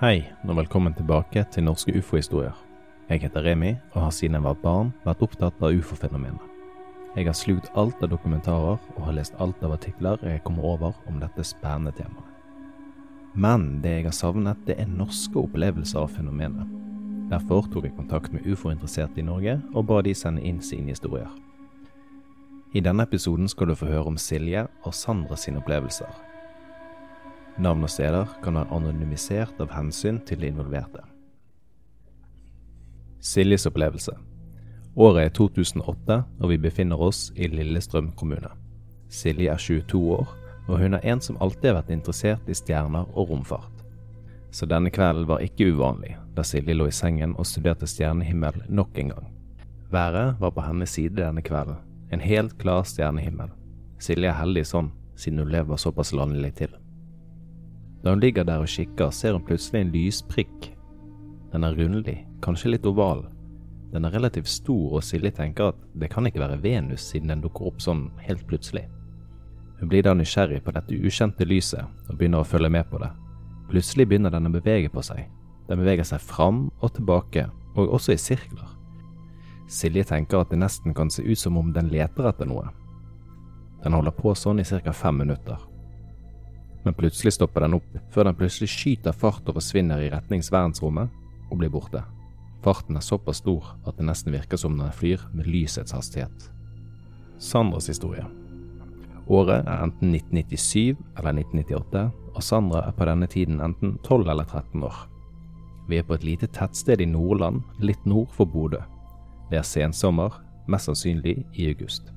[0.00, 2.54] Hei, og velkommen tilbake til Norske ufo-historier.
[3.10, 6.40] Jeg heter Remi, og har siden jeg var barn vært opptatt av ufo-fenomenet.
[7.18, 10.96] Jeg har slukt alt av dokumentarer og har lest alt av artikler jeg kommer over
[11.04, 12.30] om dette spennende temaet.
[13.36, 16.72] Men det jeg har savnet, det er norske opplevelser av fenomenet.
[17.28, 21.28] Derfor tok jeg kontakt med ufo-interesserte i Norge og ba de sende inn sine historier.
[22.72, 26.29] I denne episoden skal du få høre om Silje og Sandra sine opplevelser.
[27.58, 31.02] Navn og steder kan være anonymisert av hensyn til de involverte.
[33.20, 34.14] Siljes opplevelse.
[34.96, 38.48] Året er 2008, og vi befinner oss i Lillestrøm kommune.
[39.08, 40.32] Silje er 22 år,
[40.68, 43.84] og hun er en som alltid har vært interessert i stjerner og romfart.
[44.50, 48.98] Så denne kvelden var ikke uvanlig, da Silje lå i sengen og studerte stjernehimmel nok
[48.98, 49.30] en gang.
[49.90, 51.78] Været var på hennes side denne kvelden,
[52.10, 53.50] en helt klar stjernehimmel.
[53.98, 56.72] Silje er heldig sånn, siden hun lever såpass landlig til.
[58.04, 60.70] Da hun ligger der og kikker, ser hun plutselig en lysprikk.
[61.52, 63.26] Den er rundlig, kanskje litt oval.
[63.92, 67.42] Den er relativt stor, og Silje tenker at det kan ikke være Venus, siden den
[67.42, 68.86] dukker opp sånn helt plutselig.
[69.80, 73.10] Hun blir da nysgjerrig på dette ukjente lyset, og begynner å følge med på det.
[73.70, 75.24] Plutselig begynner den å bevege på seg.
[75.68, 78.76] Den beveger seg fram og tilbake, og også i sirkler.
[79.70, 82.66] Silje tenker at det nesten kan se ut som om den leter etter noe.
[83.84, 84.92] Den holder på sånn i ca.
[84.92, 85.69] fem minutter.
[86.84, 91.12] Men plutselig stopper den opp, før den plutselig skyter fart og forsvinner i retnings verdensrommet
[91.50, 92.02] og blir borte.
[92.64, 96.50] Farten er såpass stor at det nesten virker som den flyr med lysets hastighet.
[97.40, 98.26] Sandras historie.
[99.30, 104.44] Året er enten 1997 eller 1998, og Sandra er på denne tiden enten 12 eller
[104.44, 104.96] 13 år.
[105.88, 108.80] Vi er på et lite tettsted i Nordland, litt nord for Bodø.
[109.50, 110.36] Det er sensommer,
[110.68, 112.12] mest sannsynlig i august.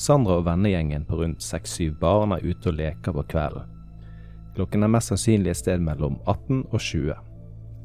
[0.00, 3.66] Sandra og vennegjengen på rundt seks-syv barn er ute og leker på kvelden.
[4.56, 7.18] Klokken er mest sannsynlig et sted mellom 18 og 20.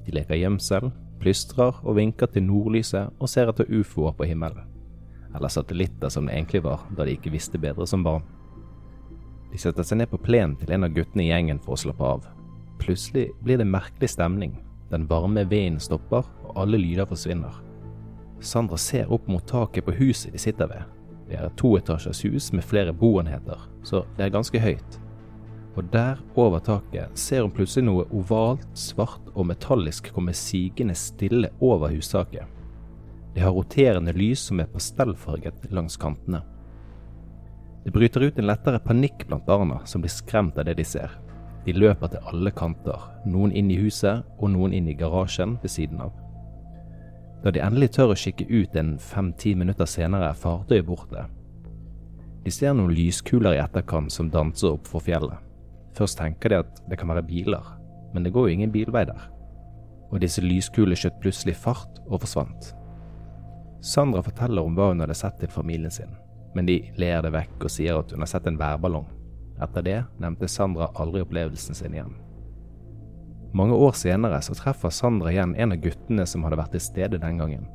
[0.06, 0.88] De leker gjemsel,
[1.20, 4.64] plystrer og vinker til nordlyset og ser etter ufoer på himmelen.
[5.36, 8.24] Eller satellitter som det egentlig var, da de ikke visste bedre som barn.
[9.52, 12.16] De setter seg ned på plenen til en av guttene i gjengen for å slappe
[12.16, 12.26] av.
[12.80, 14.56] Plutselig blir det merkelig stemning.
[14.88, 17.60] Den varme vinden stopper, og alle lyder forsvinner.
[18.40, 20.96] Sandra ser opp mot taket på huset de sitter ved.
[21.26, 25.00] Det er et toetasjers hus med flere boenheter, så det er ganske høyt.
[25.76, 31.52] Og der over taket ser hun plutselig noe ovalt, svart og metallisk komme sigende stille
[31.60, 32.46] over hustaket.
[33.36, 36.46] Det har roterende lys som er pastellfarget langs kantene.
[37.84, 41.12] Det bryter ut en lettere panikk blant barna, som blir skremt av det de ser.
[41.66, 45.74] De løper til alle kanter, noen inn i huset og noen inn i garasjen ved
[45.74, 46.14] siden av.
[47.46, 51.28] Da de endelig tør å kikke ut en fem-ti minutter senere, er fartøyet borte.
[52.42, 55.38] De ser noen lyskuler i etterkant som danser opp for fjellet.
[55.94, 57.70] Først tenker de at det kan være biler,
[58.16, 59.30] men det går jo ingen bilvei der.
[60.10, 62.72] Og disse lyskulene skjøt plutselig fart og forsvant.
[63.86, 66.18] Sandra forteller om hva hun hadde sett til familien sin,
[66.58, 69.06] men de ler det vekk og sier at hun har sett en værballong.
[69.62, 72.18] Etter det nevnte Sandra aldri opplevelsen sin igjen.
[73.56, 77.20] Mange år senere så treffer Sandra igjen en av guttene som hadde vært til stede
[77.22, 77.70] den gangen.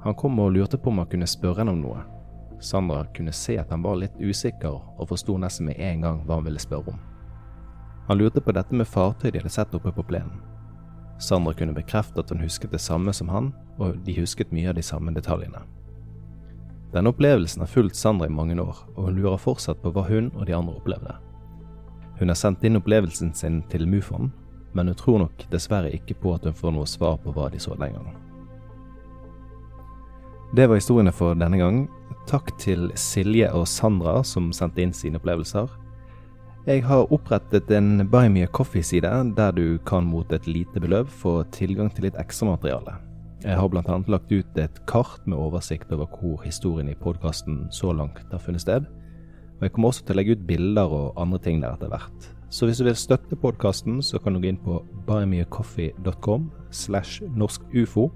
[0.00, 2.04] Han kom og lurte på om han kunne spørre henne om noe.
[2.64, 6.38] Sandra kunne se at han var litt usikker, og forsto nesten med en gang hva
[6.38, 7.02] han ville spørre om.
[8.06, 10.40] Han lurte på dette med fartøy de hadde sett oppe på plenen.
[11.20, 14.80] Sandra kunne bekrefte at hun husket det samme som han, og de husket mye av
[14.80, 15.60] de samme detaljene.
[16.96, 20.32] Denne opplevelsen har fulgt Sandra i mange år, og hun lurer fortsatt på hva hun
[20.32, 21.20] og de andre opplevde.
[22.16, 24.32] Hun har sendt inn opplevelsen sin til MUFON,
[24.76, 27.60] men hun tror nok dessverre ikke på at hun får noe svar på hva de
[27.62, 28.18] så den gangen.
[30.56, 31.86] Det var historiene for denne gang.
[32.28, 35.66] Takk til Silje og Sandra som sendte inn sine opplevelser.
[36.66, 41.10] Jeg har opprettet en Buy Me a Coffee-side der du kan mot et lite beløp
[41.10, 42.96] få tilgang til litt ekstramateriale.
[43.44, 43.98] Jeg har bl.a.
[44.10, 48.64] lagt ut et kart med oversikt over hvor historien i podkasten så langt har funnet
[48.64, 48.88] sted.
[49.56, 52.30] Og jeg kommer også til å legge ut bilder og andre ting der etter hvert.
[52.50, 58.10] Så hvis du vil støtte podkasten, så kan du gå inn på buymeacoffee.com slash norskufo,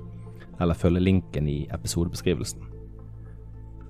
[0.61, 2.63] eller følge linken i episodebeskrivelsen.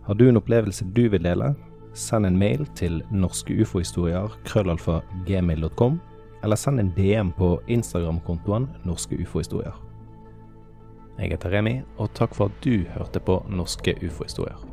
[0.07, 1.53] Har du en opplevelse du vil dele,
[1.95, 6.01] send en mail til norskeufohistorier krøllalfa gmail.com,
[6.43, 9.77] eller send en DM på Instagram-kontoen Norske ufohistorier.
[11.19, 14.70] Jeg heter Remi, og takk for at du hørte på Norske ufohistorier.